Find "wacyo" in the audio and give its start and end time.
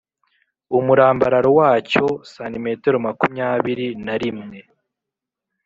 1.59-2.05